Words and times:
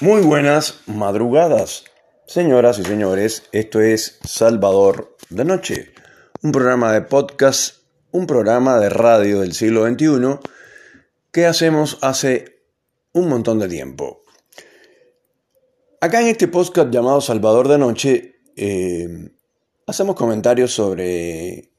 Muy 0.00 0.22
buenas 0.22 0.80
madrugadas, 0.86 1.84
señoras 2.26 2.80
y 2.80 2.82
señores. 2.82 3.44
Esto 3.52 3.80
es 3.80 4.18
Salvador 4.24 5.16
de 5.30 5.44
Noche, 5.44 5.94
un 6.42 6.50
programa 6.50 6.92
de 6.92 7.02
podcast, 7.02 7.76
un 8.10 8.26
programa 8.26 8.80
de 8.80 8.88
radio 8.88 9.42
del 9.42 9.52
siglo 9.52 9.86
XXI 9.86 10.40
que 11.30 11.46
hacemos 11.46 11.98
hace 12.02 12.64
un 13.12 13.28
montón 13.28 13.60
de 13.60 13.68
tiempo. 13.68 14.24
Acá 16.00 16.22
en 16.22 16.26
este 16.26 16.48
podcast 16.48 16.90
llamado 16.90 17.20
Salvador 17.20 17.68
de 17.68 17.78
Noche, 17.78 18.40
eh, 18.56 19.30
hacemos 19.86 20.16
comentarios 20.16 20.72
sobre 20.72 21.70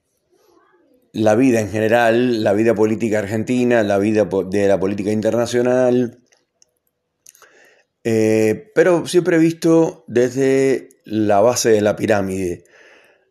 la 1.11 1.35
vida 1.35 1.59
en 1.59 1.69
general, 1.69 2.45
la 2.45 2.53
vida 2.53 2.75
política 2.75 3.19
argentina, 3.19 3.83
la 3.83 3.97
vida 3.97 4.25
de 4.49 4.67
la 4.69 4.79
política 4.79 5.11
internacional, 5.11 6.21
eh, 8.07 8.71
pero 8.75 9.07
siempre 9.07 9.39
visto 9.39 10.03
desde 10.07 10.89
la 11.05 11.41
base 11.41 11.71
de 11.71 11.81
la 11.81 11.95
pirámide, 11.95 12.63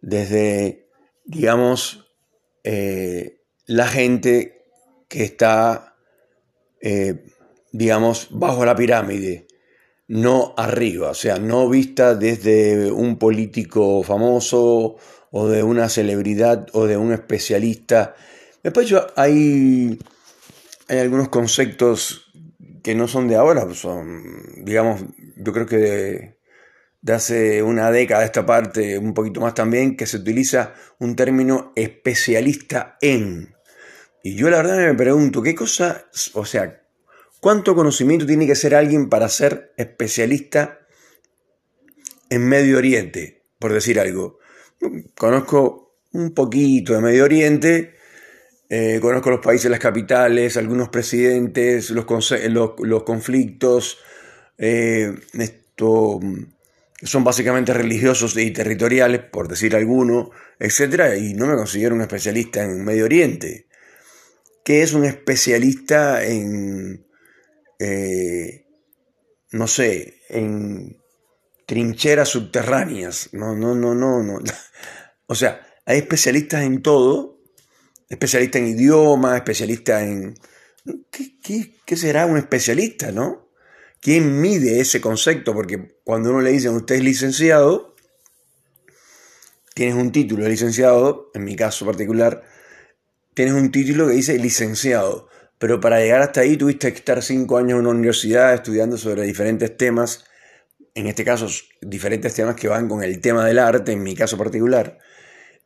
desde, 0.03 0.89
digamos, 1.25 2.13
eh, 2.65 3.41
la 3.67 3.87
gente 3.87 4.65
que 5.07 5.23
está, 5.23 5.95
eh, 6.81 7.25
digamos, 7.71 8.27
bajo 8.33 8.65
la 8.65 8.75
pirámide, 8.75 9.47
no 10.09 10.55
arriba, 10.57 11.11
o 11.11 11.15
sea, 11.15 11.39
no 11.39 11.69
vista 11.69 12.17
desde 12.17 12.91
un 12.91 13.17
político 13.17 14.03
famoso 14.03 14.97
o 15.31 15.49
de 15.49 15.63
una 15.63 15.89
celebridad 15.89 16.67
o 16.73 16.87
de 16.87 16.97
un 16.97 17.13
especialista. 17.13 18.17
Después 18.65 18.93
hay, 19.15 20.01
hay 20.89 20.99
algunos 20.99 21.29
conceptos 21.29 22.24
que 22.85 22.95
no 22.95 23.09
son 23.09 23.29
de 23.29 23.37
ahora, 23.37 23.67
son, 23.75 24.63
digamos, 24.63 25.03
yo 25.37 25.55
creo 25.55 25.65
que 25.65 25.79
de, 25.79 26.39
de, 27.01 27.13
hace 27.15 27.63
una 27.63 27.91
década 27.91 28.27
esta 28.27 28.45
parte, 28.45 28.99
un 28.99 29.15
poquito 29.15 29.41
más 29.41 29.55
también, 29.55 29.97
que 29.97 30.05
se 30.05 30.19
utiliza 30.19 30.75
un 30.99 31.17
término 31.17 31.73
especialista 31.77 32.99
en. 33.01 33.55
Y 34.23 34.37
yo 34.37 34.51
la 34.51 34.59
verdad 34.59 34.77
me 34.77 34.93
pregunto, 34.93 35.41
¿qué 35.41 35.55
cosa, 35.55 36.05
o 36.35 36.45
sea, 36.45 36.83
cuánto 37.41 37.75
conocimiento 37.75 38.27
tiene 38.27 38.47
que 38.47 38.55
ser 38.55 38.75
alguien 38.75 39.09
para 39.09 39.31
ser 39.31 39.73
especialista 39.79 40.81
en 42.29 42.47
Medio 42.47 42.77
Oriente, 42.77 43.47
por 43.59 43.73
decir 43.73 43.99
algo? 43.99 44.41
Conozco 45.17 45.97
un 46.13 46.35
poquito 46.35 46.93
de 46.93 47.01
Medio 47.01 47.25
Oriente, 47.25 47.95
eh, 48.69 48.99
conozco 49.01 49.31
los 49.31 49.41
países, 49.41 49.71
las 49.71 49.81
capitales, 49.81 50.57
algunos 50.57 50.89
presidentes, 50.89 51.91
los, 51.91 52.07
los, 52.49 53.03
conflictos, 53.03 53.99
eh, 54.57 55.15
esto, 55.35 56.21
son 57.03 57.25
básicamente 57.25 57.75
religiosos 57.75 58.37
y 58.37 58.51
territoriales, 58.51 59.21
por 59.21 59.49
decir 59.49 59.77
alguno, 59.77 60.31
etc. 60.59 61.17
Y 61.21 61.35
no 61.35 61.47
me 61.47 61.57
considero 61.57 61.95
un 61.95 62.01
especialista 62.01 62.63
en 62.65 62.85
Medio 62.85 63.05
Oriente. 63.05 63.67
¿Qué 64.65 64.83
es 64.83 64.95
un 64.95 65.05
especialista 65.05 66.25
en, 66.25 67.07
eh, 67.79 68.67
no 69.53 69.67
sé, 69.67 70.21
en 70.31 70.97
trincheras 71.67 72.31
subterráneas? 72.31 73.29
No, 73.33 73.55
no, 73.55 73.75
no, 73.75 73.95
no, 73.95 74.23
no. 74.23 74.39
O 75.27 75.35
sea, 75.35 75.67
hay 75.87 75.99
especialistas 75.99 76.65
en 76.65 76.83
todo, 76.83 77.34
especialistas 78.09 78.63
en 78.63 78.69
idioma, 78.69 79.37
especialistas 79.37 80.03
en... 80.03 80.35
¿Qué, 81.11 81.97
será 81.97 82.27
un 82.27 82.37
especialista, 82.37 83.13
no? 83.13 83.49
¿Quién 84.01 84.41
mide 84.41 84.81
ese 84.81 85.01
concepto? 85.01 85.55
Porque 85.55 85.97
cuando 86.05 86.31
uno 86.31 86.43
le 86.43 86.51
dice, 86.51 86.69
usted 86.69 86.97
es 86.97 87.03
licenciado, 87.03 87.95
tienes 89.75 89.95
un 89.95 90.13
título 90.13 90.45
de 90.45 90.51
licenciado, 90.51 91.31
en 91.35 91.45
mi 91.45 91.57
caso 91.57 91.87
particular, 91.87 92.43
tienes 93.33 93.55
un 93.55 93.71
título 93.71 94.09
que 94.09 94.15
dice 94.15 94.39
licenciado, 94.39 95.29
pero 95.59 95.81
para 95.81 96.01
llegar 96.01 96.21
hasta 96.21 96.43
ahí 96.43 96.57
tuviste 96.57 96.93
que 96.93 96.99
estar 96.99 97.23
cinco 97.23 97.57
años 97.57 97.73
en 97.73 97.87
una 97.87 97.91
universidad 97.91 98.53
estudiando 98.53 98.99
sobre 98.99 99.23
diferentes 99.23 99.75
temas, 99.77 100.25
en 100.95 101.07
este 101.07 101.25
caso 101.25 101.49
diferentes 101.81 102.35
temas 102.35 102.57
que 102.57 102.69
van 102.69 102.89
con 102.89 103.03
el 103.03 103.21
tema 103.21 103.47
del 103.47 103.59
arte, 103.59 103.93
en 103.93 104.03
mi 104.03 104.15
caso 104.15 104.37
particular, 104.37 104.99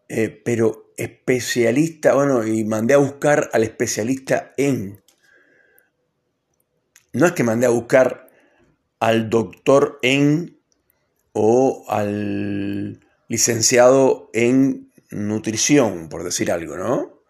eh, 0.09 0.41
pero 0.45 0.88
especialista, 0.99 2.13
bueno, 2.13 2.45
y 2.47 2.65
mandé 2.65 2.95
a 2.95 2.99
buscar 2.99 3.49
al 3.53 3.63
especialista 3.63 4.53
en. 4.57 5.03
No 7.13 7.27
es 7.27 7.33
que 7.33 7.45
mandé 7.45 7.67
a 7.67 7.71
buscar 7.71 8.29
al 9.01 9.31
doctor 9.31 9.99
en 10.03 10.59
o 11.33 11.85
al 11.89 13.01
licenciado 13.29 14.29
en 14.35 14.93
nutrición, 15.11 16.09
por 16.09 16.25
decir 16.25 16.51
algo, 16.51 16.77
¿no? 16.77 17.23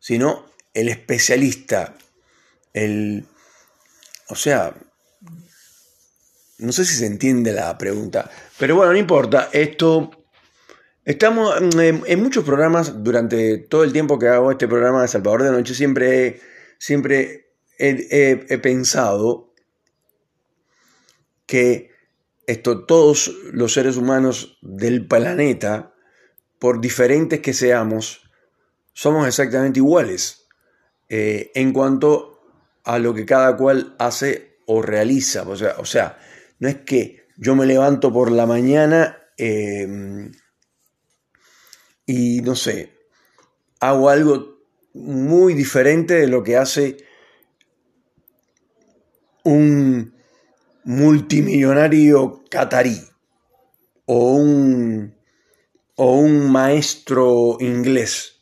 Sino 0.00 0.46
el 0.74 0.88
especialista, 0.88 1.96
el... 2.72 3.26
O 4.28 4.34
sea, 4.34 4.74
no 6.58 6.72
sé 6.72 6.84
si 6.84 6.96
se 6.96 7.06
entiende 7.06 7.52
la 7.52 7.78
pregunta, 7.78 8.28
pero 8.58 8.74
bueno, 8.74 8.92
no 8.92 8.98
importa, 8.98 9.50
esto 9.52 10.23
Estamos 11.04 11.54
en, 11.60 12.22
muchos 12.22 12.44
programas, 12.44 13.04
durante 13.04 13.58
todo 13.58 13.84
el 13.84 13.92
tiempo 13.92 14.18
que 14.18 14.28
hago 14.28 14.50
este 14.50 14.66
programa 14.66 15.02
de 15.02 15.08
Salvador 15.08 15.42
de 15.42 15.50
Noche, 15.50 15.74
siempre, 15.74 16.40
siempre 16.78 17.52
he, 17.78 18.58
pensado 18.58 19.52
que 21.44 21.90
esto, 22.46 22.86
todos 22.86 23.30
los 23.52 23.74
seres 23.74 23.98
humanos 23.98 24.58
del 24.62 25.06
planeta, 25.06 25.94
por 26.58 26.80
diferentes 26.80 27.40
que 27.40 27.52
seamos, 27.52 28.30
somos 28.94 29.28
exactamente 29.28 29.80
iguales 29.80 30.46
eh, 31.10 31.50
en 31.54 31.74
cuanto 31.74 32.40
a 32.82 32.98
lo 32.98 33.12
que 33.12 33.26
cada 33.26 33.58
cual 33.58 33.94
hace 33.98 34.56
o 34.66 34.80
realiza. 34.80 35.42
O 35.42 35.54
sea, 35.54 35.74
o 35.78 35.84
sea 35.84 36.18
no 36.60 36.68
es 36.68 36.76
que 36.76 37.26
yo 37.36 37.54
me 37.56 37.66
levanto 37.66 38.10
por 38.10 38.30
la 38.30 38.46
mañana 38.46 39.18
eh, 39.36 40.30
y 42.06 42.40
no 42.42 42.54
sé, 42.54 42.92
hago 43.80 44.08
algo 44.10 44.58
muy 44.94 45.54
diferente 45.54 46.14
de 46.14 46.28
lo 46.28 46.42
que 46.42 46.56
hace 46.56 46.96
un 49.44 50.14
multimillonario 50.84 52.44
catarí 52.50 53.00
o 54.06 54.34
un, 54.34 55.14
o 55.96 56.16
un 56.16 56.50
maestro 56.50 57.56
inglés 57.60 58.34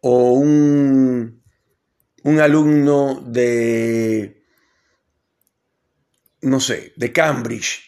o 0.00 0.32
un, 0.32 1.42
un 2.24 2.40
alumno 2.40 3.22
de, 3.26 4.44
no 6.42 6.60
sé, 6.60 6.92
de 6.96 7.12
Cambridge 7.12 7.80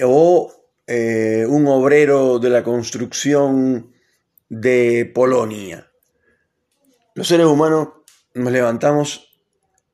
o 0.00 0.63
eh, 0.86 1.46
un 1.48 1.66
obrero 1.66 2.38
de 2.38 2.50
la 2.50 2.62
construcción 2.62 3.94
de 4.50 5.10
Polonia. 5.14 5.90
Los 7.14 7.28
seres 7.28 7.46
humanos 7.46 7.88
nos 8.34 8.52
levantamos 8.52 9.40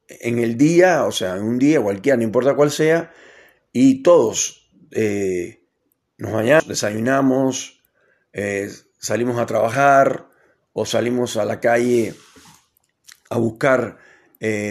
en 0.08 0.40
el 0.40 0.56
día, 0.56 1.04
o 1.04 1.12
sea, 1.12 1.36
en 1.36 1.44
un 1.44 1.58
día 1.58 1.80
cualquiera, 1.80 2.16
no 2.16 2.24
importa 2.24 2.56
cuál 2.56 2.72
sea, 2.72 3.12
y 3.72 4.02
todos 4.02 4.68
eh, 4.90 5.64
nos 6.18 6.32
bañamos, 6.32 6.66
desayunamos, 6.66 7.80
eh, 8.32 8.68
salimos 8.98 9.38
a 9.38 9.46
trabajar 9.46 10.28
o 10.72 10.84
salimos 10.86 11.36
a 11.36 11.44
la 11.44 11.60
calle 11.60 12.14
a 13.28 13.38
buscar 13.38 13.98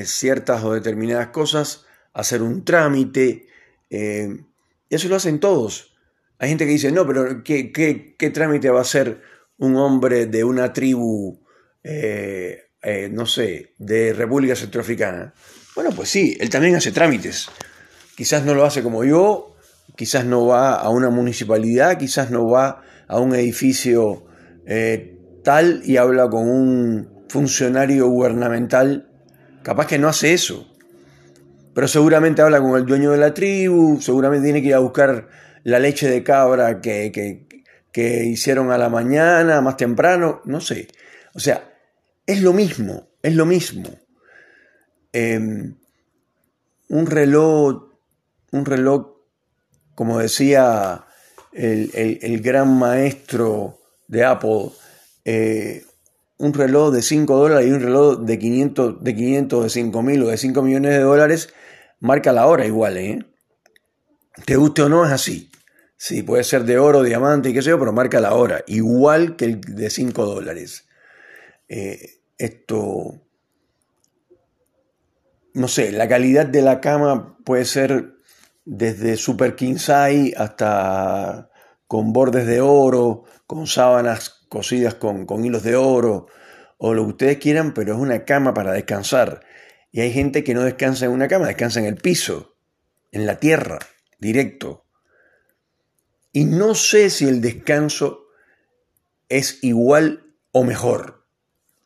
ciertas 0.03 0.63
o 0.63 0.73
determinadas 0.73 1.27
cosas, 1.27 1.85
hacer 2.11 2.41
un 2.41 2.65
trámite, 2.65 3.47
eso 3.87 5.07
lo 5.07 5.15
hacen 5.15 5.39
todos. 5.39 5.88
Hay 6.39 6.49
gente 6.49 6.65
que 6.65 6.71
dice, 6.71 6.91
no, 6.91 7.05
pero 7.05 7.43
¿qué, 7.43 7.71
qué, 7.71 8.29
trámite 8.29 8.69
va 8.69 8.79
a 8.79 8.83
hacer 8.83 9.21
un 9.57 9.75
hombre 9.75 10.25
de 10.25 10.45
una 10.45 10.71
tribu, 10.71 11.43
eh, 11.83 12.71
eh, 12.81 13.09
no 13.11 13.25
sé, 13.25 13.75
de 13.77 14.13
República 14.13 14.55
Centroafricana? 14.55 15.33
Bueno, 15.75 15.91
pues 15.93 16.07
sí, 16.09 16.37
él 16.39 16.49
también 16.49 16.75
hace 16.75 16.93
trámites. 16.93 17.49
Quizás 18.15 18.45
no 18.45 18.53
lo 18.53 18.63
hace 18.63 18.81
como 18.81 19.03
yo, 19.03 19.57
quizás 19.97 20.23
no 20.23 20.45
va 20.45 20.75
a 20.75 20.89
una 20.89 21.09
municipalidad, 21.09 21.97
quizás 21.97 22.31
no 22.31 22.47
va 22.47 22.83
a 23.09 23.19
un 23.19 23.35
edificio 23.35 24.25
eh, 24.65 25.17
tal 25.43 25.81
y 25.83 25.97
habla 25.97 26.29
con 26.29 26.47
un 26.47 27.25
funcionario 27.27 28.07
gubernamental. 28.07 29.09
Capaz 29.61 29.87
que 29.87 29.99
no 29.99 30.07
hace 30.07 30.33
eso. 30.33 30.73
Pero 31.73 31.87
seguramente 31.89 32.41
habla 32.41 32.61
con 32.61 32.77
el 32.77 32.85
dueño 32.85 33.11
de 33.11 33.17
la 33.17 33.33
tribu, 33.33 33.99
seguramente 34.01 34.45
tiene 34.45 34.61
que 34.61 34.69
ir 34.69 34.75
a 34.75 34.79
buscar 34.79 35.27
la 35.63 35.79
leche 35.79 36.09
de 36.09 36.23
cabra 36.23 36.81
que, 36.81 37.47
hicieron 37.93 38.71
a 38.71 38.77
la 38.77 38.89
mañana, 38.89 39.61
más 39.61 39.77
temprano, 39.77 40.41
no 40.45 40.61
sé. 40.61 40.87
O 41.33 41.39
sea, 41.39 41.73
es 42.25 42.41
lo 42.41 42.53
mismo, 42.53 43.09
es 43.21 43.35
lo 43.35 43.45
mismo. 43.45 43.89
Em, 45.11 45.75
un 46.87 47.05
reloj 47.05 47.89
un 48.51 48.65
reloj, 48.65 49.07
como 49.95 50.19
decía 50.19 51.05
el, 51.53 52.41
gran 52.41 52.77
maestro 52.77 53.79
de 54.07 54.23
Apple, 54.23 54.71
eh, 55.25 55.83
un 56.37 56.53
reloj 56.53 56.93
de 56.93 57.01
5 57.01 57.35
dólares 57.35 57.67
y 57.67 57.71
un 57.71 57.81
reloj 57.81 58.19
de 58.19 58.39
500, 58.39 59.03
de 59.03 59.15
500, 59.15 59.63
de 59.63 59.69
5 59.69 60.01
mil 60.01 60.23
o 60.23 60.27
de 60.27 60.37
5 60.37 60.61
millones 60.61 60.91
de 60.91 60.99
dólares, 60.99 61.49
marca 61.99 62.31
la 62.31 62.47
hora 62.47 62.65
igual, 62.65 62.97
¿eh? 62.97 63.25
Te 64.45 64.55
guste 64.55 64.81
o 64.83 64.89
no, 64.89 65.05
es 65.05 65.11
así. 65.11 65.49
Sí, 66.01 66.23
puede 66.23 66.45
ser 66.45 66.63
de 66.63 66.77
oro, 66.77 67.03
diamante 67.03 67.49
y 67.49 67.53
qué 67.53 67.61
sé 67.61 67.71
yo, 67.71 67.79
pero 67.79 67.91
marca 67.91 68.21
la 68.21 68.33
hora, 68.33 68.63
igual 68.67 69.35
que 69.35 69.45
el 69.45 69.61
de 69.61 69.89
5 69.89 70.25
dólares. 70.25 70.87
Eh, 71.67 72.21
esto, 72.37 73.19
no 75.53 75.67
sé, 75.67 75.91
la 75.91 76.07
calidad 76.07 76.45
de 76.45 76.61
la 76.61 76.79
cama 76.79 77.37
puede 77.43 77.65
ser 77.65 78.13
desde 78.63 79.17
super 79.17 79.55
king 79.55 79.75
size 79.75 80.33
hasta 80.37 81.49
con 81.85 82.13
bordes 82.13 82.47
de 82.47 82.61
oro, 82.61 83.25
con 83.45 83.67
sábanas 83.67 84.45
cosidas 84.47 84.95
con, 84.95 85.25
con 85.25 85.43
hilos 85.43 85.63
de 85.63 85.75
oro, 85.75 86.27
o 86.77 86.93
lo 86.93 87.03
que 87.03 87.09
ustedes 87.09 87.37
quieran, 87.39 87.73
pero 87.73 87.93
es 87.93 87.99
una 87.99 88.23
cama 88.23 88.53
para 88.53 88.71
descansar. 88.71 89.41
Y 89.91 89.99
hay 89.99 90.13
gente 90.13 90.45
que 90.45 90.53
no 90.53 90.63
descansa 90.63 91.05
en 91.05 91.11
una 91.11 91.27
cama, 91.27 91.47
descansa 91.47 91.79
en 91.79 91.87
el 91.87 91.95
piso, 91.95 92.55
en 93.11 93.25
la 93.25 93.37
tierra, 93.39 93.79
directo. 94.19 94.85
Y 96.31 96.45
no 96.45 96.75
sé 96.75 97.09
si 97.09 97.27
el 97.27 97.41
descanso 97.41 98.27
es 99.29 99.63
igual 99.63 100.35
o 100.51 100.63
mejor. 100.63 101.25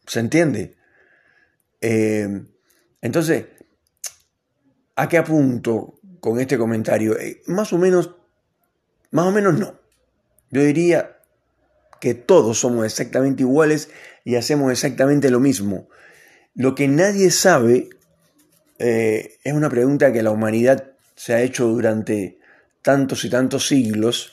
¿Se 0.06 0.20
entiende? 0.20 0.76
Eh, 1.82 2.46
entonces, 3.02 3.46
¿a 4.96 5.08
qué 5.08 5.18
apunto 5.18 6.00
con 6.20 6.40
este 6.40 6.58
comentario? 6.58 7.18
Eh, 7.20 7.42
más 7.48 7.72
o 7.74 7.78
menos, 7.78 8.16
más 9.12 9.28
o 9.28 9.32
menos 9.32 9.58
no. 9.58 9.80
Yo 10.50 10.62
diría 10.62 11.20
que 12.00 12.14
todos 12.14 12.60
somos 12.60 12.86
exactamente 12.86 13.44
iguales 13.44 13.90
y 14.26 14.36
hacemos 14.36 14.72
exactamente 14.72 15.30
lo 15.30 15.40
mismo. 15.40 15.88
Lo 16.54 16.76
que 16.76 16.88
nadie 16.88 17.32
sabe 17.32 17.90
eh, 18.78 19.38
es 19.44 19.54
una 19.54 19.70
pregunta 19.70 20.12
que 20.12 20.24
la 20.24 20.32
humanidad 20.32 20.93
se 21.16 21.34
ha 21.34 21.42
hecho 21.42 21.68
durante 21.68 22.40
tantos 22.82 23.26
y 23.26 23.30
tantos 23.30 23.68
siglos. 23.68 24.32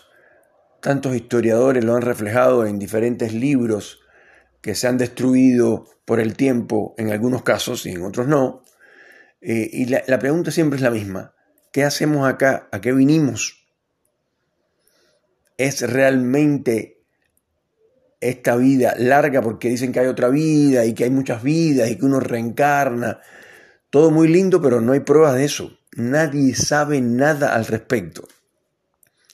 Tantos 0.81 1.15
historiadores 1.15 1.85
lo 1.85 1.95
han 1.95 2.03
reflejado 2.03 2.67
en 2.67 2.79
diferentes 2.79 3.33
libros 3.35 4.01
que 4.61 4.75
se 4.75 4.89
han 4.89 4.99
destruido 4.99 5.87
por 6.05 6.21
el 6.21 6.37
tiempo 6.37 6.95
en 6.99 7.11
algunos 7.11 7.43
casos 7.43 7.87
y 7.87 7.91
en 7.91 8.03
otros 8.03 8.27
no. 8.27 8.65
Eh, 9.41 9.69
y 9.73 9.87
la, 9.87 10.03
la 10.07 10.19
pregunta 10.19 10.51
siempre 10.51 10.77
es 10.77 10.83
la 10.83 10.91
misma. 10.91 11.35
¿Qué 11.73 11.85
hacemos 11.85 12.29
acá? 12.29 12.69
¿A 12.73 12.81
qué 12.81 12.93
vinimos? 12.93 13.67
¿Es 15.57 15.83
realmente 15.83 17.03
esta 18.21 18.57
vida 18.57 18.95
larga 18.99 19.41
porque 19.41 19.69
dicen 19.69 19.93
que 19.93 20.01
hay 20.01 20.07
otra 20.07 20.29
vida 20.29 20.85
y 20.85 20.95
que 20.95 21.05
hay 21.05 21.11
muchas 21.11 21.43
vidas 21.43 21.91
y 21.91 21.97
que 21.97 22.05
uno 22.05 22.21
reencarna? 22.21 23.21
Todo 23.91 24.11
muy 24.11 24.29
lindo, 24.29 24.61
pero 24.61 24.81
no 24.81 24.93
hay 24.93 25.01
pruebas 25.01 25.35
de 25.35 25.45
eso. 25.45 25.80
Nadie 26.01 26.55
sabe 26.55 27.01
nada 27.01 27.55
al 27.55 27.67
respecto. 27.67 28.27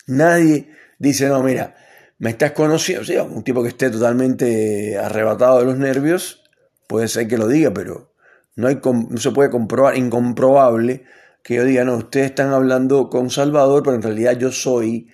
Nadie 0.06 0.70
dice, 0.98 1.28
no, 1.28 1.42
mira, 1.42 1.74
me 2.18 2.30
estás 2.30 2.52
conociendo, 2.52 3.04
sea, 3.04 3.22
un 3.22 3.44
tipo 3.44 3.62
que 3.62 3.68
esté 3.68 3.90
totalmente 3.90 4.98
arrebatado 4.98 5.58
de 5.58 5.64
los 5.66 5.78
nervios, 5.78 6.44
puede 6.86 7.08
ser 7.08 7.28
que 7.28 7.38
lo 7.38 7.48
diga, 7.48 7.72
pero 7.72 8.12
no, 8.56 8.68
hay, 8.68 8.80
no 8.82 9.18
se 9.18 9.30
puede 9.32 9.50
comprobar, 9.50 9.96
incomprobable, 9.96 11.04
que 11.42 11.54
yo 11.54 11.64
diga, 11.64 11.84
no, 11.84 11.96
ustedes 11.96 12.26
están 12.26 12.52
hablando 12.52 13.08
con 13.10 13.30
Salvador, 13.30 13.82
pero 13.82 13.96
en 13.96 14.02
realidad 14.02 14.32
yo 14.38 14.50
soy 14.50 15.08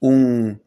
un, 0.00 0.62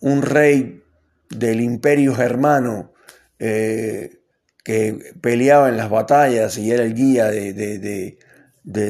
un 0.00 0.22
rey 0.22 0.82
del 1.30 1.60
imperio 1.60 2.14
germano 2.14 2.92
eh, 3.38 4.20
que 4.64 5.14
peleaba 5.20 5.68
en 5.68 5.76
las 5.76 5.90
batallas 5.90 6.58
y 6.58 6.70
era 6.70 6.82
el 6.82 6.94
guía 6.94 7.26
de, 7.26 8.18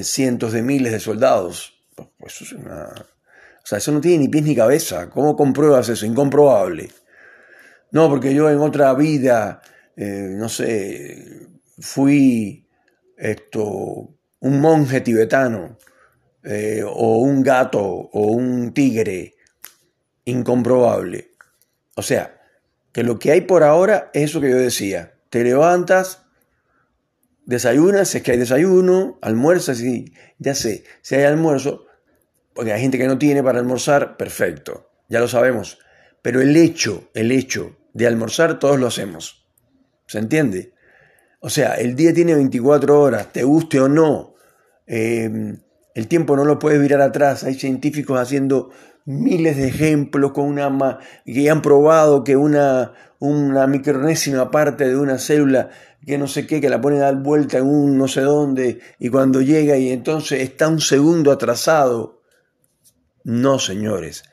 cientos 0.05 0.53
de 0.53 0.63
miles 0.63 0.93
de 0.93 1.01
soldados. 1.01 1.75
Pues 2.19 2.41
eso 2.41 2.45
es 2.45 2.53
una 2.53 2.93
o 3.69 3.71
sea, 3.71 3.77
eso 3.77 3.93
no 3.93 4.01
tiene 4.01 4.21
ni 4.21 4.29
pies 4.29 4.45
ni 4.45 4.57
cabeza. 4.57 5.11
¿Cómo 5.11 5.37
compruebas 5.37 5.91
eso? 5.91 6.07
Incomprobable. 6.07 6.89
No, 7.91 8.09
porque 8.09 8.33
yo 8.33 8.49
en 8.49 8.61
otra 8.61 8.95
vida, 8.95 9.61
eh, 9.95 10.31
no 10.39 10.49
sé, 10.49 11.49
fui 11.79 12.67
esto, 13.19 14.09
un 14.41 14.61
monje 14.63 15.03
tibetano, 15.03 15.77
eh, 16.45 16.83
o 16.83 17.19
un 17.19 17.43
gato, 17.43 17.85
o 17.85 18.29
un 18.29 18.73
tigre. 18.73 19.35
Incomprobable. 20.25 21.33
O 21.95 22.01
sea, 22.01 22.41
que 22.91 23.03
lo 23.03 23.19
que 23.19 23.33
hay 23.33 23.43
por 23.43 23.65
ahora 23.65 24.11
es 24.15 24.31
eso 24.31 24.41
que 24.41 24.49
yo 24.49 24.57
decía. 24.57 25.13
Te 25.29 25.45
levantas, 25.45 26.23
desayunas, 27.49 28.09
si 28.09 28.19
es 28.19 28.23
que 28.23 28.33
hay 28.33 28.39
desayuno, 28.39 29.19
almuerzas, 29.23 29.81
y 29.81 30.13
ya 30.39 30.55
sé, 30.55 30.85
si 31.01 31.15
hay 31.15 31.25
almuerzo, 31.25 31.87
porque 32.55 32.75
hay 32.75 32.81
gente 32.83 32.99
que 32.99 33.07
no 33.07 33.17
tiene 33.17 33.43
para 33.43 33.59
almorzar, 33.59 34.19
perfecto, 34.19 34.91
ya 35.09 35.19
lo 35.19 35.29
sabemos. 35.29 35.79
Pero 36.21 36.43
el 36.43 36.55
hecho, 36.57 37.09
el 37.15 37.33
hecho 37.33 37.79
de 37.95 38.07
almorzar, 38.07 38.59
todos 38.59 38.79
lo 38.79 38.87
hacemos. 38.87 39.49
¿Se 40.07 40.19
entiende? 40.19 40.75
O 41.41 41.49
sea, 41.49 41.77
el 41.77 41.97
día 41.97 42.13
tiene 42.13 42.35
24 42.35 43.01
horas, 43.01 43.33
te 43.33 43.45
guste 43.45 43.81
o 43.81 43.89
no. 43.89 44.35
Em, 44.87 45.59
el 45.95 46.07
tiempo 46.07 46.37
no 46.37 46.45
lo 46.45 46.59
puedes 46.59 46.81
mirar 46.81 47.01
atrás. 47.01 47.45
Hay 47.45 47.55
científicos 47.55 48.21
haciendo 48.21 48.71
miles 49.09 49.57
de 49.57 49.69
ejemplos 49.69 50.33
con 50.33 50.47
una 50.47 50.99
que 51.25 51.51
han 51.51 51.63
probado 51.63 52.25
que 52.25 52.37
una, 52.37 52.93
una 53.19 53.67
micronésima 53.67 54.51
parte 54.51 54.89
de 54.89 54.97
una 54.97 55.19
célula 55.19 55.71
que 56.07 56.19
no 56.19 56.27
sé 56.27 56.47
qué, 56.47 56.61
que 56.61 56.71
la 56.71 56.81
pone 56.81 56.99
a 56.99 57.01
dar 57.01 57.17
vuelta 57.17 57.59
en 57.59 57.67
un 57.67 57.99
no 57.99 58.07
sé 58.09 58.21
dónde, 58.21 58.81
y 58.99 59.09
cuando 59.09 59.43
llega 59.43 59.77
y 59.77 59.91
entonces 59.91 60.41
está 60.43 60.69
un 60.69 60.81
segundo 60.81 61.33
atrasado 61.33 62.19
no, 63.29 63.59
señores. 63.59 64.25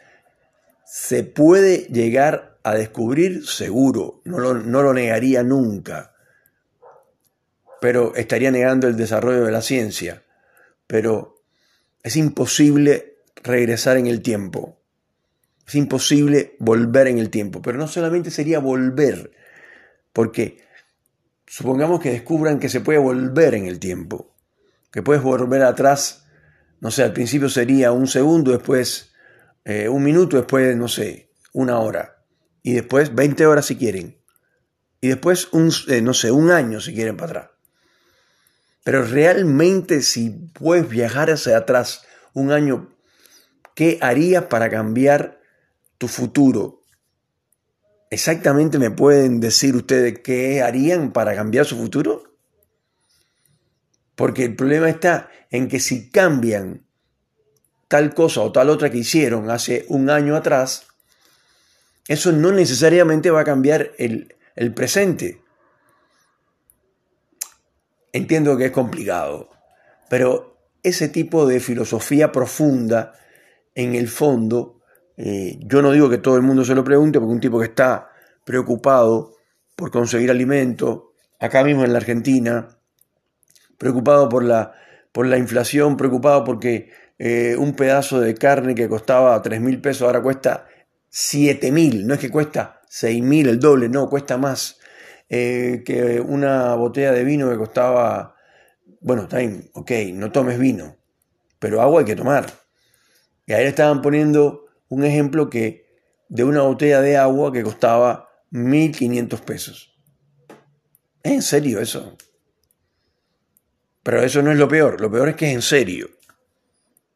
Se 0.85 1.25
puede 1.25 1.79
llegar 1.87 2.57
a 2.63 2.75
descubrir 2.75 3.45
seguro, 3.45 4.21
no 4.23 4.39
lo, 4.39 4.93
negaría 4.93 5.43
nunca, 5.43 6.13
pero 7.81 8.15
estaría 8.15 8.51
negando 8.51 8.87
el 8.87 8.95
desarrollo 8.95 9.43
de 9.43 9.51
la 9.51 9.61
ciencia. 9.61 10.23
Pero 10.87 11.43
es 12.03 12.15
imposible 12.15 13.14
regresar 13.45 13.97
en 13.97 14.07
el 14.07 14.21
tiempo. 14.21 14.81
Es 15.65 15.75
imposible 15.75 16.55
volver 16.59 17.07
en 17.07 17.19
el 17.19 17.29
tiempo. 17.29 17.61
Pero 17.61 17.77
no 17.77 17.87
solamente 17.87 18.29
sería 18.29 18.59
volver, 18.59 19.31
porque 20.11 20.59
supongamos 21.47 22.01
que 22.01 22.11
descubran 22.11 22.59
que 22.59 22.69
se 22.69 22.81
puede 22.81 22.99
volver 22.99 23.55
en 23.55 23.65
el 23.65 23.79
tiempo, 23.79 24.35
que 24.91 25.01
puedes 25.01 25.23
volver 25.23 25.63
atrás 25.63 26.25
no 26.79 26.91
sé, 26.91 27.01
al 27.03 27.13
principio 27.13 27.49
sería 27.49 27.91
un 27.91 28.07
segundo, 28.07 28.51
después 28.51 29.11
eh, 29.63 29.89
un 29.89 30.03
minuto, 30.03 30.37
después, 30.37 30.75
no 30.75 30.87
sé, 30.87 31.31
una 31.53 31.79
hora. 31.79 32.23
Y 32.61 32.73
después 32.73 33.15
20 33.15 33.45
horas 33.47 33.65
si 33.65 33.75
quieren. 33.75 34.21
Y 35.01 35.07
después, 35.07 35.47
un, 35.51 35.71
eh, 35.87 36.01
no 36.01 36.13
sé, 36.13 36.31
un 36.31 36.51
año 36.51 36.79
si 36.81 36.93
quieren 36.93 37.17
para 37.17 37.29
atrás. 37.29 37.49
Pero 38.83 39.03
realmente 39.03 40.01
si 40.01 40.29
puedes 40.29 40.87
viajar 40.87 41.31
hacia 41.31 41.57
atrás 41.57 42.03
un 42.33 42.51
año, 42.51 42.94
¿qué 43.75 43.99
harías 44.01 44.45
para 44.45 44.69
cambiar 44.69 45.39
tu 45.99 46.07
futuro? 46.07 46.81
¿Exactamente 48.09 48.79
me 48.79 48.89
pueden 48.89 49.39
decir 49.39 49.75
ustedes 49.75 50.19
qué 50.19 50.63
harían 50.63 51.11
para 51.11 51.35
cambiar 51.35 51.65
su 51.65 51.77
futuro? 51.77 52.23
Porque 54.15 54.45
el 54.45 54.55
problema 54.55 54.89
está 54.89 55.29
en 55.51 55.67
que 55.67 55.79
si 55.79 56.09
cambian 56.09 56.85
tal 57.87 58.13
cosa 58.13 58.41
o 58.41 58.51
tal 58.51 58.69
otra 58.69 58.89
que 58.89 58.99
hicieron 58.99 59.49
hace 59.49 59.85
un 59.89 60.09
año 60.09 60.35
atrás, 60.35 60.87
eso 62.07 62.31
no 62.31 62.51
necesariamente 62.51 63.31
va 63.31 63.41
a 63.41 63.45
cambiar 63.45 63.91
el, 63.97 64.33
presente. 64.73 65.41
Entiendo 68.13 68.57
que 68.57 68.67
es 68.67 68.71
complicado, 68.71 69.49
pero 70.09 70.57
ese 70.83 71.09
tipo 71.09 71.45
de 71.45 71.59
filosofía 71.59 72.31
profunda, 72.31 73.13
en 73.75 73.93
el 73.93 74.07
fondo, 74.07 74.79
eh, 75.17 75.59
yo 75.59 75.81
no 75.81 75.91
digo 75.91 76.09
que 76.09 76.17
todo 76.17 76.37
el 76.37 76.41
mundo 76.41 76.63
se 76.63 76.73
lo 76.73 76.83
pregunte, 76.83 77.19
porque 77.19 77.33
un 77.33 77.39
tipo 77.41 77.59
que 77.59 77.65
está 77.65 78.09
preocupado 78.43 79.33
por 79.75 79.91
conseguir 79.91 80.31
alimento, 80.31 81.13
acá 81.39 81.63
mismo 81.63 81.83
en 81.83 81.91
la 81.91 81.99
Argentina, 81.99 82.69
preocupado 83.77 84.29
por 84.29 84.43
la, 84.43 84.73
por 85.11 85.27
la 85.27 85.37
inflación, 85.37 85.97
preocupado 85.97 86.43
porque 86.43 86.89
eh, 87.19 87.55
un 87.57 87.75
pedazo 87.75 88.19
de 88.21 88.35
carne 88.35 88.73
que 88.73 88.87
costaba 88.87 89.41
3 89.41 89.61
mil 89.61 89.81
pesos 89.81 90.03
ahora 90.03 90.21
cuesta 90.21 90.67
7 91.09 91.71
mil, 91.71 92.07
no 92.07 92.13
es 92.13 92.19
que 92.19 92.29
cuesta 92.29 92.81
6 92.87 93.21
mil 93.23 93.47
el 93.49 93.59
doble, 93.59 93.89
no, 93.89 94.09
cuesta 94.09 94.37
más 94.37 94.79
eh, 95.29 95.83
que 95.85 96.21
una 96.21 96.75
botella 96.75 97.11
de 97.11 97.23
vino 97.23 97.49
que 97.49 97.57
costaba, 97.57 98.35
bueno, 99.01 99.23
está 99.23 99.39
ok, 99.73 99.91
no 100.13 100.31
tomes 100.31 100.57
vino, 100.57 100.95
pero 101.59 101.81
agua 101.81 102.01
hay 102.01 102.05
que 102.05 102.15
tomar. 102.15 102.64
Y 103.45 103.53
ahí 103.53 103.63
le 103.63 103.69
estaban 103.69 104.01
poniendo 104.01 104.65
un 104.89 105.03
ejemplo 105.03 105.49
que 105.49 105.85
de 106.29 106.43
una 106.43 106.61
botella 106.61 107.01
de 107.01 107.17
agua 107.17 107.51
que 107.51 107.63
costaba 107.63 108.29
1.500 108.51 109.39
pesos. 109.41 109.99
¿Es 111.23 111.31
en 111.31 111.41
serio 111.41 111.79
eso? 111.79 112.17
Pero 114.03 114.21
eso 114.21 114.41
no 114.41 114.51
es 114.51 114.57
lo 114.57 114.67
peor, 114.67 115.01
lo 115.01 115.11
peor 115.11 115.29
es 115.29 115.35
que 115.35 115.47
es 115.47 115.53
en 115.55 115.61
serio. 115.61 116.09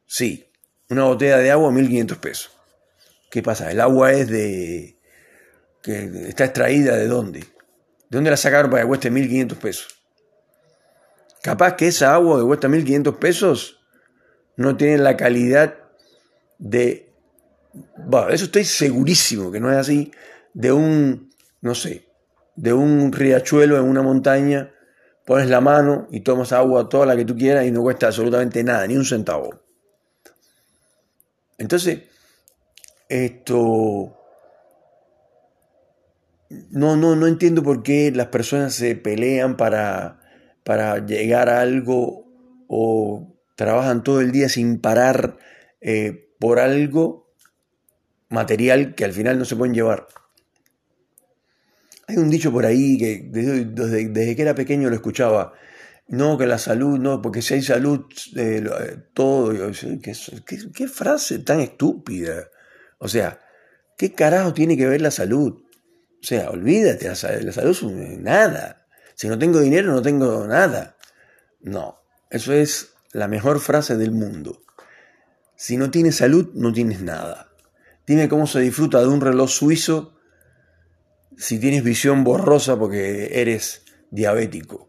Sí, 0.05 0.51
una 0.89 1.03
botella 1.03 1.37
de 1.37 1.51
agua 1.51 1.71
1.500 1.71 2.17
pesos. 2.17 2.51
¿Qué 3.29 3.43
pasa? 3.43 3.71
El 3.71 3.79
agua 3.79 4.11
es 4.11 4.27
de... 4.27 4.97
que 5.83 6.27
está 6.27 6.45
extraída 6.45 6.95
de 6.95 7.07
dónde? 7.07 7.41
¿De 7.41 7.47
dónde 8.09 8.31
la 8.31 8.37
sacaron 8.37 8.71
para 8.71 8.83
que 8.83 8.87
cueste 8.87 9.11
1.500 9.11 9.55
pesos? 9.57 9.99
Capaz 11.43 11.75
que 11.75 11.87
esa 11.87 12.13
agua 12.13 12.39
que 12.39 12.45
cuesta 12.45 12.67
1.500 12.67 13.19
pesos 13.19 13.79
no 14.57 14.75
tiene 14.75 14.97
la 14.97 15.15
calidad 15.15 15.88
de... 16.59 17.11
Eso 18.29 18.45
estoy 18.45 18.65
segurísimo 18.65 19.51
que 19.51 19.59
no 19.59 19.71
es 19.71 19.77
así, 19.77 20.11
de 20.53 20.71
un, 20.71 21.31
no 21.61 21.73
sé, 21.73 22.07
de 22.55 22.73
un 22.73 23.11
riachuelo 23.11 23.77
en 23.77 23.85
una 23.85 24.01
montaña, 24.01 24.71
pones 25.25 25.49
la 25.49 25.61
mano 25.61 26.07
y 26.11 26.21
tomas 26.21 26.51
agua 26.51 26.89
toda 26.89 27.05
la 27.05 27.15
que 27.15 27.25
tú 27.25 27.35
quieras 27.35 27.65
y 27.65 27.71
no 27.71 27.81
cuesta 27.81 28.07
absolutamente 28.07 28.63
nada, 28.63 28.85
ni 28.85 28.95
un 28.95 29.05
centavo. 29.05 29.61
Entonces, 31.57 32.01
esto... 33.07 34.15
No, 36.71 36.95
no, 36.95 37.15
no 37.15 37.27
entiendo 37.27 37.61
por 37.61 37.83
qué 37.83 38.11
las 38.11 38.27
personas 38.27 38.73
se 38.73 38.95
pelean 38.95 39.55
para, 39.55 40.19
para 40.63 41.05
llegar 41.05 41.47
a 41.47 41.61
algo 41.61 42.25
o 42.67 43.35
trabajan 43.55 44.03
todo 44.03 44.19
el 44.19 44.31
día 44.31 44.49
sin 44.49 44.79
parar 44.79 45.37
eh, 45.79 46.28
por 46.39 46.59
algo 46.59 47.29
material 48.29 48.95
que 48.95 49.05
al 49.05 49.13
final 49.13 49.37
no 49.37 49.45
se 49.45 49.55
pueden 49.55 49.73
llevar. 49.73 50.07
Hay 52.07 52.17
un 52.17 52.29
dicho 52.29 52.51
por 52.51 52.65
ahí 52.65 52.97
que 52.97 53.21
desde, 53.29 54.35
que 54.35 54.41
era 54.41 54.55
pequeño 54.55 54.89
lo 54.89 54.95
escuchaba. 54.95 55.53
No, 56.07 56.39
que 56.39 56.47
la 56.47 56.57
salud, 56.57 56.97
no, 56.97 57.21
porque 57.21 57.43
si 57.43 57.53
hay 57.53 57.61
salud, 57.61 58.05
eh, 58.35 58.63
eh, 58.65 58.97
todo. 59.13 59.53
¿qué, 60.01 60.87
frase 60.87 61.39
tan 61.39 61.59
estúpida? 61.59 62.49
O 62.97 63.07
sea, 63.07 63.39
¿qué 63.95 64.13
carajo 64.13 64.53
tiene 64.53 64.75
que 64.75 64.87
ver 64.87 65.01
la 65.01 65.11
salud? 65.11 65.61
O 66.19 66.23
sea, 66.23 66.49
olvídate, 66.49 67.05
la, 67.05 67.41
la 67.41 67.51
salud 67.51 67.99
es 68.01 68.19
nada. 68.19 68.87
Si 69.13 69.27
no 69.27 69.37
tengo 69.37 69.59
dinero, 69.59 69.91
no 69.93 70.01
tengo 70.01 70.47
nada. 70.47 70.97
No, 71.61 71.99
eso 72.31 72.53
es 72.53 72.93
la 73.11 73.27
mejor 73.27 73.59
frase 73.59 73.97
del 73.97 74.11
mundo. 74.11 74.63
Si 75.59 75.75
no 75.75 75.91
tienes 75.91 76.15
salud, 76.15 76.51
no 76.53 76.71
tienes 76.71 77.01
nada. 77.01 77.49
Dime 78.07 78.29
cómo 78.29 78.47
se 78.47 78.61
disfruta 78.61 79.01
de 79.01 79.07
un 79.07 79.19
reloj 79.19 79.49
suizo 79.49 80.17
si 81.35 81.59
tienes 81.59 81.83
visión 81.83 82.23
borrosa 82.23 82.79
porque 82.79 83.41
eres 83.41 83.83
diabético 84.09 84.87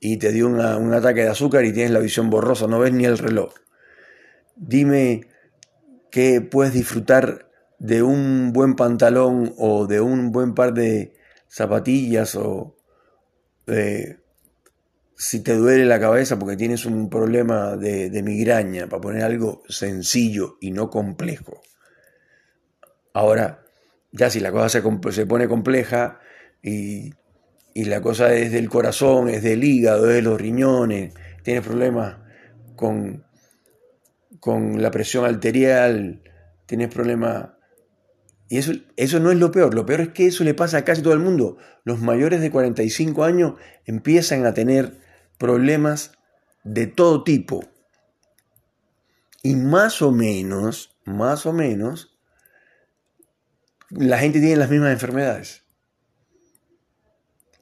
y 0.00 0.18
te 0.18 0.32
dio 0.32 0.48
un 0.48 0.92
ataque 0.92 1.22
de 1.22 1.30
azúcar 1.30 1.64
y 1.64 1.72
tienes 1.72 1.92
la 1.92 2.00
visión 2.00 2.28
borrosa, 2.28 2.66
no 2.66 2.78
ves 2.78 2.92
ni 2.92 3.06
el 3.06 3.16
reloj. 3.16 3.54
Dime 4.54 5.28
que 6.10 6.42
puedes 6.42 6.74
disfrutar 6.74 7.50
de 7.78 8.02
un 8.02 8.52
buen 8.52 8.76
pantalón 8.76 9.54
o 9.56 9.86
de 9.86 10.02
un 10.02 10.30
buen 10.30 10.52
par 10.52 10.74
de 10.74 11.14
zapatillas 11.48 12.34
o 12.34 12.76
eh, 13.66 14.18
si 15.16 15.40
te 15.40 15.54
duele 15.54 15.84
la 15.84 16.00
cabeza 16.00 16.38
porque 16.38 16.56
tienes 16.56 16.86
un 16.86 17.08
problema 17.08 17.76
de, 17.76 18.22
migraña, 18.22 18.88
para 18.88 19.00
poner 19.00 19.22
algo 19.22 19.62
sencillo 19.68 20.56
y 20.60 20.72
no 20.72 20.90
complejo. 20.90 21.62
Ahora, 23.12 23.64
ya 24.10 24.30
si 24.30 24.40
la 24.40 24.50
cosa 24.50 24.68
se, 24.68 24.82
se 25.12 25.26
pone 25.26 25.48
compleja 25.48 26.20
y, 26.62 27.12
la 27.74 28.00
cosa 28.00 28.32
es 28.34 28.52
del 28.52 28.68
corazón, 28.68 29.28
es 29.28 29.42
del 29.42 29.64
hígado, 29.64 30.08
es 30.08 30.16
de 30.16 30.22
los 30.22 30.40
riñones, 30.40 31.12
tienes 31.42 31.64
problemas 31.64 32.18
con, 32.76 33.24
con 34.40 34.80
la 34.80 34.90
presión 34.90 35.24
arterial, 35.24 36.22
tienes 36.66 36.88
problemas... 36.88 37.50
Y 38.48 38.58
eso, 38.58 38.72
eso 38.96 39.20
no 39.20 39.32
es 39.32 39.38
lo 39.38 39.50
peor, 39.50 39.74
lo 39.74 39.86
peor 39.86 40.02
es 40.02 40.08
que 40.10 40.26
eso 40.26 40.44
le 40.44 40.54
pasa 40.54 40.78
a 40.78 40.84
casi 40.84 41.02
todo 41.02 41.14
el 41.14 41.18
mundo. 41.18 41.56
Los 41.82 42.00
mayores 42.00 42.40
de 42.40 42.50
45 42.50 43.24
años 43.24 43.54
empiezan 43.86 44.46
a 44.46 44.54
tener 44.54 45.03
problemas 45.38 46.12
de 46.64 46.86
todo 46.86 47.24
tipo. 47.24 47.64
Y 49.42 49.56
más 49.56 50.00
o 50.02 50.10
menos, 50.10 50.96
más 51.04 51.46
o 51.46 51.52
menos, 51.52 52.16
la 53.90 54.18
gente 54.18 54.40
tiene 54.40 54.56
las 54.56 54.70
mismas 54.70 54.92
enfermedades. 54.92 55.64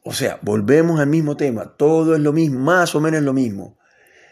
O 0.05 0.13
sea, 0.13 0.39
volvemos 0.43 1.01
al 1.01 1.09
mismo 1.09 1.37
tema, 1.37 1.77
todo 1.77 2.15
es 2.15 2.21
lo 2.21 2.33
mismo, 2.33 2.59
más 2.59 2.95
o 2.95 3.01
menos 3.01 3.23
lo 3.23 3.33
mismo. 3.33 3.79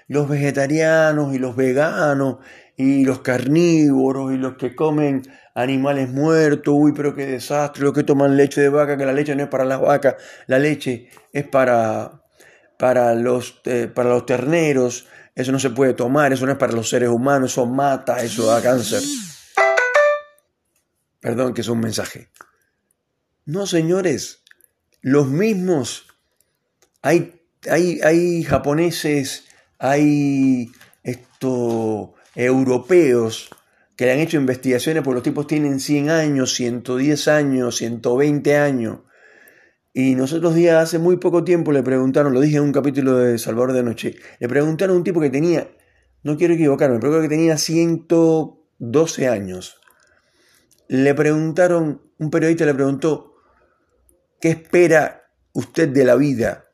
Los 0.08 0.28
vegetarianos 0.28 1.34
y 1.34 1.38
los 1.38 1.54
veganos 1.54 2.38
y 2.76 3.04
los 3.04 3.20
carnívoros 3.20 4.32
y 4.32 4.36
los 4.36 4.56
que 4.56 4.74
comen 4.74 5.22
animales 5.54 6.08
muertos, 6.10 6.74
uy, 6.76 6.92
pero 6.92 7.14
qué 7.14 7.26
desastre, 7.26 7.84
los 7.84 7.92
que 7.92 8.02
toman 8.02 8.36
leche 8.36 8.60
de 8.60 8.68
vaca, 8.68 8.96
que 8.96 9.06
la 9.06 9.12
leche 9.12 9.36
no 9.36 9.44
es 9.44 9.48
para 9.48 9.64
las 9.64 9.80
vacas, 9.80 10.16
la 10.46 10.58
leche 10.58 11.08
es 11.32 11.46
para, 11.46 12.19
para, 12.80 13.14
los, 13.14 13.60
eh, 13.66 13.88
para 13.94 14.08
los 14.08 14.24
terneros, 14.24 15.06
eso 15.34 15.52
no 15.52 15.58
se 15.58 15.68
puede 15.68 15.92
tomar, 15.92 16.32
eso 16.32 16.46
no 16.46 16.52
es 16.52 16.58
para 16.58 16.72
los 16.72 16.88
seres 16.88 17.10
humanos, 17.10 17.52
eso 17.52 17.66
mata, 17.66 18.22
eso 18.22 18.46
da 18.46 18.62
cáncer. 18.62 19.02
Perdón 21.20 21.52
que 21.52 21.60
es 21.60 21.68
un 21.68 21.80
mensaje. 21.80 22.30
No, 23.44 23.66
señores, 23.66 24.44
los 25.02 25.28
mismos. 25.28 26.06
Hay, 27.02 27.42
hay, 27.70 28.00
hay 28.02 28.44
japoneses, 28.44 29.44
hay 29.78 30.72
esto, 31.02 32.14
europeos 32.34 33.50
que 33.94 34.06
le 34.06 34.12
han 34.12 34.20
hecho 34.20 34.38
investigaciones, 34.38 35.02
porque 35.02 35.16
los 35.16 35.22
tipos 35.22 35.46
tienen 35.46 35.80
100 35.80 36.08
años, 36.08 36.54
110 36.54 37.28
años, 37.28 37.76
120 37.76 38.56
años. 38.56 39.00
Y 39.92 40.14
nosotros 40.14 40.54
días, 40.54 40.82
hace 40.82 40.98
muy 40.98 41.16
poco 41.16 41.44
tiempo, 41.44 41.72
le 41.72 41.82
preguntaron, 41.82 42.32
lo 42.32 42.40
dije 42.40 42.58
en 42.58 42.64
un 42.64 42.72
capítulo 42.72 43.16
de 43.16 43.38
Salvador 43.38 43.72
de 43.72 43.82
Noche, 43.82 44.16
le 44.38 44.48
preguntaron 44.48 44.94
a 44.94 44.98
un 44.98 45.04
tipo 45.04 45.20
que 45.20 45.30
tenía, 45.30 45.68
no 46.22 46.36
quiero 46.36 46.54
equivocarme, 46.54 46.98
pero 47.00 47.12
creo 47.12 47.22
que 47.22 47.28
tenía 47.28 47.56
112 47.56 49.28
años 49.28 49.80
le 50.90 51.14
preguntaron, 51.14 52.02
un 52.18 52.30
periodista 52.30 52.66
le 52.66 52.74
preguntó, 52.74 53.36
¿qué 54.40 54.48
espera 54.48 55.22
usted 55.52 55.88
de 55.88 56.04
la 56.04 56.16
vida? 56.16 56.66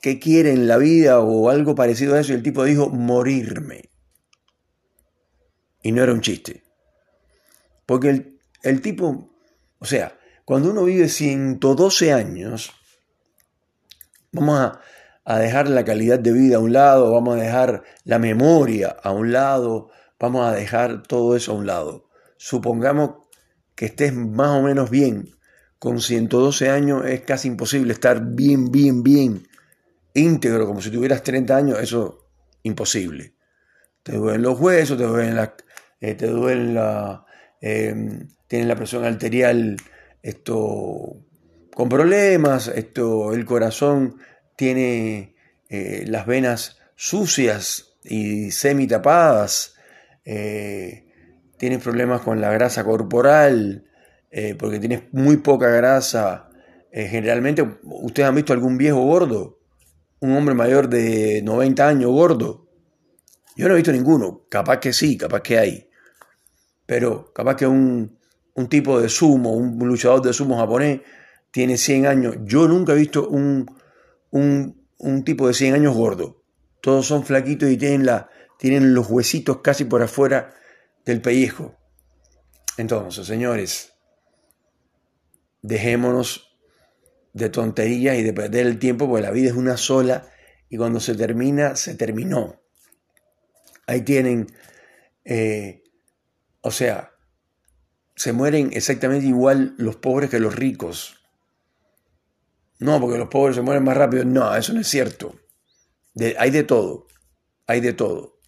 ¿Qué 0.00 0.18
quiere 0.18 0.52
en 0.52 0.66
la 0.66 0.78
vida 0.78 1.20
o 1.20 1.50
algo 1.50 1.74
parecido 1.74 2.14
a 2.14 2.20
eso? 2.20 2.32
Y 2.32 2.36
el 2.36 2.42
tipo 2.42 2.64
dijo, 2.64 2.88
morirme. 2.88 3.90
Y 5.82 5.92
no 5.92 6.02
era 6.02 6.14
un 6.14 6.22
chiste. 6.22 6.62
Porque 7.84 8.38
el, 8.62 8.80
tipo, 8.80 9.30
o 9.80 9.84
sea, 9.84 10.18
cuando 10.46 10.70
uno 10.70 10.84
vive 10.84 11.08
112 11.08 12.12
años, 12.12 12.72
vamos 14.30 14.78
a, 15.24 15.38
dejar 15.40 15.68
la 15.68 15.84
calidad 15.84 16.20
de 16.20 16.30
vida 16.30 16.56
a 16.56 16.60
un 16.60 16.72
lado, 16.72 17.12
vamos 17.12 17.36
a 17.36 17.42
dejar 17.42 17.82
la 18.04 18.20
memoria 18.20 18.96
a 19.02 19.10
un 19.10 19.32
lado, 19.32 19.90
vamos 20.20 20.46
a 20.46 20.52
dejar 20.52 21.02
todo 21.02 21.34
eso 21.34 21.50
a 21.50 21.56
un 21.56 21.66
lado. 21.66 22.08
Supongamos 22.36 23.26
que 23.74 23.86
estés 23.86 24.14
más 24.14 24.50
o 24.50 24.62
menos 24.62 24.88
bien. 24.88 25.34
Con 25.80 26.00
112 26.00 26.70
años 26.70 27.04
es 27.06 27.22
casi 27.22 27.48
imposible 27.48 27.92
estar 27.92 28.24
bien, 28.24 28.70
bien, 28.70 29.02
bien 29.02 29.48
íntegro, 30.14 30.64
como 30.64 30.80
si 30.80 30.92
tuvieras 30.92 31.24
30 31.24 31.56
años, 31.56 31.80
eso 31.80 32.28
imposible. 32.62 33.34
Te 34.04 34.12
duelen 34.12 34.42
los 34.42 34.60
huesos, 34.60 34.96
te 34.96 35.04
duelen 35.04 35.34
la, 35.34 35.56
eh, 36.00 36.14
te 36.14 36.28
duelen 36.28 36.74
la, 36.74 37.26
em, 37.60 38.28
tienes 38.46 38.68
la 38.68 38.76
presión 38.76 39.04
arterial 39.04 39.76
esto, 40.26 41.16
con 41.72 41.88
problemas, 41.88 42.66
esto, 42.68 43.32
el 43.32 43.44
corazón 43.44 44.18
tiene 44.56 45.36
eh, 45.68 46.04
las 46.08 46.26
venas 46.26 46.78
sucias 46.96 47.96
y 48.02 48.50
semi 48.50 48.88
tapadas. 48.88 49.76
Eh, 50.24 51.06
tienes 51.58 51.80
problemas 51.80 52.22
con 52.22 52.40
la 52.40 52.50
grasa 52.50 52.82
corporal, 52.82 53.84
eh, 54.32 54.56
porque 54.58 54.80
tienes 54.80 55.04
muy 55.12 55.36
poca 55.36 55.68
grasa. 55.68 56.48
Eh, 56.90 57.06
generalmente, 57.06 57.62
¿ustedes 57.84 58.28
han 58.28 58.34
visto 58.34 58.52
algún 58.52 58.76
viejo 58.76 59.02
gordo? 59.02 59.60
Un 60.18 60.36
hombre 60.36 60.56
mayor 60.56 60.88
de 60.88 61.40
90 61.42 61.86
años 61.86 62.10
gordo. 62.10 62.66
Yo 63.56 63.68
no 63.68 63.74
he 63.74 63.76
visto 63.76 63.92
ninguno. 63.92 64.44
Capaz 64.48 64.80
que 64.80 64.92
sí, 64.92 65.16
capaz 65.16 65.42
que 65.42 65.56
hay. 65.56 65.88
Pero 66.84 67.32
capaz 67.32 67.54
que 67.54 67.66
un, 67.68 68.15
un 68.56 68.68
tipo 68.68 69.00
de 69.00 69.08
sumo, 69.08 69.52
un 69.52 69.78
luchador 69.78 70.22
de 70.22 70.32
sumo 70.32 70.58
japonés, 70.58 71.00
tiene 71.50 71.78
100 71.78 72.06
años. 72.06 72.36
Yo 72.44 72.68
nunca 72.68 72.92
he 72.92 72.96
visto 72.96 73.28
un, 73.28 73.66
un, 74.30 75.24
tipo 75.24 75.48
de 75.48 75.54
100 75.54 75.74
años 75.74 75.94
gordo. 75.94 76.42
Todos 76.82 77.06
son 77.06 77.24
flaquitos 77.24 77.70
y 77.70 77.76
tienen 77.76 78.04
la, 78.04 78.28
tienen 78.58 78.94
los 78.94 79.08
huesitos 79.08 79.62
casi 79.62 79.84
por 79.84 80.02
afuera 80.02 80.54
del 81.04 81.20
pellejo. 81.20 81.74
Entonces, 82.76 83.26
señores, 83.26 83.94
dejémonos 85.62 86.58
de 87.32 87.48
tonterías 87.48 88.16
y 88.18 88.22
de 88.22 88.32
perder 88.32 88.66
el 88.66 88.78
tiempo, 88.78 89.08
porque 89.08 89.22
la 89.22 89.30
vida 89.30 89.48
es 89.48 89.56
una 89.56 89.76
sola 89.76 90.28
y 90.68 90.76
cuando 90.76 91.00
se 91.00 91.14
termina, 91.14 91.76
se 91.76 91.94
terminó. 91.94 92.60
Ahí 93.86 94.02
tienen, 94.02 94.46
eh, 95.24 95.82
o 96.60 96.70
sea, 96.70 97.12
se 98.16 98.32
mueren 98.32 98.70
exactamente 98.72 99.26
igual 99.26 99.74
los 99.76 99.96
pobres 99.96 100.30
que 100.30 100.40
los 100.40 100.56
ricos. 100.56 101.22
No, 102.78 103.00
porque 103.00 103.18
los 103.18 103.28
pobres 103.28 103.56
se 103.56 103.62
mueren 103.62 103.84
más 103.84 103.96
rápido. 103.96 104.24
No, 104.24 104.54
eso 104.56 104.72
no 104.72 104.80
es 104.80 104.88
cierto. 104.88 105.36
hay 106.38 106.50
de 106.50 106.64
todo, 106.64 107.06
hay 107.66 107.80
de 107.80 107.92
todo. 107.92 108.40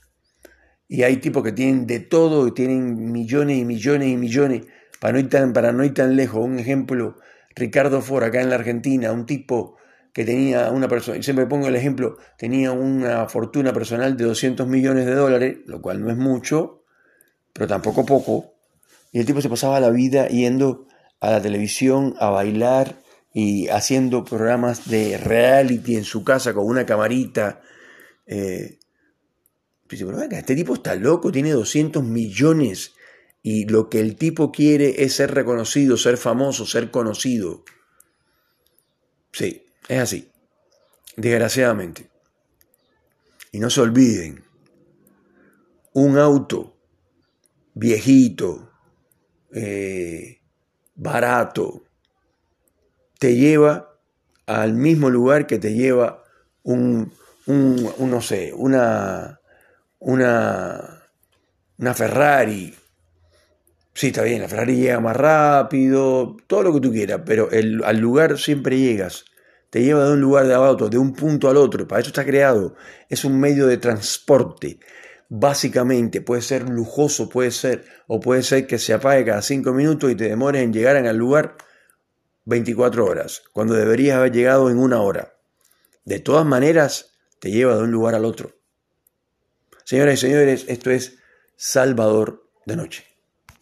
Y 0.88 1.02
hay 1.02 1.18
tipos 1.18 1.44
que 1.44 1.52
tienen 1.52 1.86
de 1.86 2.00
todo 2.00 2.48
y 2.48 2.52
tienen 2.52 3.12
millones 3.12 3.58
y 3.58 3.64
millones 3.66 4.08
y 4.08 4.16
millones. 4.16 4.66
Para 5.00 5.12
no 5.12 5.18
ir 5.20 5.28
tan, 5.28 5.52
para 5.52 5.70
no 5.70 5.84
ir 5.84 5.92
tan 5.92 6.16
lejos, 6.16 6.44
un 6.44 6.58
ejemplo, 6.58 7.16
Ricardo 7.54 8.00
Ford 8.00 8.24
acá 8.24 8.40
en 8.40 8.48
la 8.48 8.56
Argentina, 8.56 9.12
un 9.12 9.26
tipo 9.26 9.76
que 10.14 10.24
tenía 10.24 10.70
una 10.70 10.88
persona, 10.88 11.22
siempre 11.22 11.46
pongo 11.46 11.68
el 11.68 11.76
ejemplo, 11.76 12.16
tenía 12.38 12.72
una 12.72 13.28
fortuna 13.28 13.72
personal 13.72 14.16
de 14.16 14.24
200 14.24 14.66
millones 14.66 15.06
de 15.06 15.14
dólares, 15.14 15.58
lo 15.66 15.80
cual 15.80 16.00
no 16.00 16.10
es 16.10 16.16
mucho, 16.16 16.82
pero 17.52 17.68
tampoco 17.68 18.04
poco, 18.04 18.57
y 19.12 19.20
el 19.20 19.26
tipo 19.26 19.40
se 19.40 19.48
pasaba 19.48 19.80
la 19.80 19.90
vida 19.90 20.28
yendo 20.28 20.86
a 21.20 21.30
la 21.30 21.42
televisión 21.42 22.14
a 22.18 22.30
bailar 22.30 23.00
y 23.32 23.68
haciendo 23.68 24.24
programas 24.24 24.88
de 24.88 25.16
reality 25.18 25.96
en 25.96 26.04
su 26.04 26.24
casa 26.24 26.54
con 26.54 26.66
una 26.66 26.86
camarita. 26.86 27.60
Eh, 28.26 28.78
pero 29.86 30.22
este 30.22 30.54
tipo 30.54 30.74
está 30.74 30.94
loco, 30.94 31.32
tiene 31.32 31.52
200 31.52 32.04
millones 32.04 32.92
y 33.42 33.66
lo 33.66 33.88
que 33.88 34.00
el 34.00 34.16
tipo 34.16 34.52
quiere 34.52 35.02
es 35.02 35.14
ser 35.14 35.32
reconocido, 35.32 35.96
ser 35.96 36.18
famoso, 36.18 36.66
ser 36.66 36.90
conocido. 36.90 37.64
Sí, 39.32 39.64
es 39.88 39.98
así, 40.00 40.30
desgraciadamente. 41.16 42.10
Y 43.52 43.60
no 43.60 43.70
se 43.70 43.80
olviden, 43.80 44.44
un 45.94 46.18
auto 46.18 46.76
viejito, 47.74 48.67
eh, 49.52 50.40
barato, 50.94 51.84
te 53.18 53.34
lleva 53.34 53.96
al 54.46 54.74
mismo 54.74 55.10
lugar 55.10 55.46
que 55.46 55.58
te 55.58 55.74
lleva 55.74 56.24
un, 56.62 57.12
un, 57.46 57.92
no 57.98 58.20
sé, 58.22 58.52
una, 58.54 59.40
una, 59.98 61.10
una 61.78 61.94
Ferrari. 61.94 62.74
Sí, 63.94 64.08
está 64.08 64.22
bien, 64.22 64.42
la 64.42 64.48
Ferrari 64.48 64.76
llega 64.76 65.00
más 65.00 65.16
rápido, 65.16 66.36
todo 66.46 66.62
lo 66.62 66.74
que 66.74 66.80
tú 66.80 66.92
quieras, 66.92 67.22
pero 67.26 67.48
al 67.50 67.98
lugar 67.98 68.38
siempre 68.38 68.78
llegas. 68.78 69.24
Te 69.70 69.82
lleva 69.82 70.06
de 70.06 70.12
un 70.12 70.20
lugar 70.20 70.46
de 70.46 70.54
auto, 70.54 70.88
de 70.88 70.96
un 70.96 71.12
punto 71.12 71.50
al 71.50 71.58
otro. 71.58 71.86
Para 71.86 72.00
eso 72.00 72.08
está 72.08 72.24
creado. 72.24 72.74
Es 73.08 73.24
un 73.24 73.38
medio 73.38 73.66
de 73.66 73.76
transporte. 73.76 74.78
Básicamente 75.28 76.20
puede 76.22 76.42
ser 76.42 76.68
lujoso, 76.68 77.28
puede 77.28 77.50
ser, 77.50 77.84
o 78.06 78.18
puede 78.18 78.42
ser 78.42 78.66
que 78.66 78.78
se 78.78 78.94
apague 78.94 79.24
cada 79.24 79.42
cinco 79.42 79.72
minutos 79.72 80.10
y 80.10 80.14
te 80.14 80.28
demores 80.28 80.62
en 80.62 80.72
llegar 80.72 80.96
al 80.96 81.16
lugar 81.16 81.56
24 82.46 83.04
horas, 83.04 83.42
cuando 83.52 83.74
deberías 83.74 84.16
haber 84.16 84.32
llegado 84.32 84.70
en 84.70 84.78
una 84.78 85.02
hora. 85.02 85.34
De 86.04 86.18
todas 86.18 86.46
maneras, 86.46 87.18
te 87.40 87.50
lleva 87.50 87.76
de 87.76 87.82
un 87.82 87.90
lugar 87.90 88.14
al 88.14 88.24
otro. 88.24 88.56
Señoras 89.84 90.14
y 90.14 90.16
señores, 90.16 90.64
esto 90.68 90.90
es 90.90 91.18
Salvador 91.56 92.48
de 92.64 92.76
Noche. 92.76 93.07